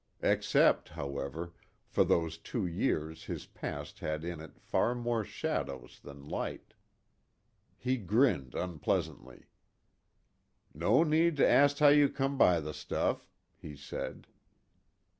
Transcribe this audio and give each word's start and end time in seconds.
Except, 0.23 0.89
however, 0.89 1.53
for 1.87 2.03
those 2.03 2.39
two 2.39 2.65
years 2.65 3.25
his 3.25 3.45
past 3.45 3.99
had 3.99 4.23
in 4.25 4.39
it 4.39 4.59
far 4.59 4.95
more 4.95 5.23
shadows 5.23 5.99
than 6.03 6.27
light. 6.27 6.73
He 7.77 7.97
grinned 7.97 8.55
unpleasantly. 8.55 9.45
"No 10.73 11.03
need 11.03 11.37
to 11.37 11.47
ast 11.47 11.77
how 11.77 11.89
you 11.89 12.09
came 12.09 12.35
by 12.35 12.59
the 12.61 12.73
stuff," 12.73 13.27
he 13.55 13.75
said. 13.75 14.25